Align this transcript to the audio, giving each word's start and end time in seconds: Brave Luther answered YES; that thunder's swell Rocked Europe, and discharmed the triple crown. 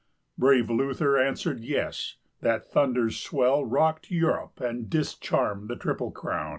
Brave 0.35 0.67
Luther 0.71 1.15
answered 1.19 1.59
YES; 1.59 2.15
that 2.41 2.71
thunder's 2.71 3.19
swell 3.19 3.63
Rocked 3.63 4.09
Europe, 4.09 4.59
and 4.59 4.89
discharmed 4.89 5.67
the 5.67 5.75
triple 5.75 6.09
crown. 6.09 6.49